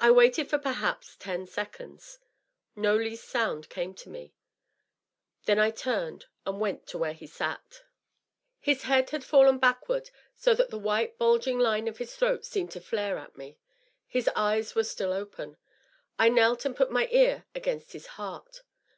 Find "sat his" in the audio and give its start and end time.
7.26-8.84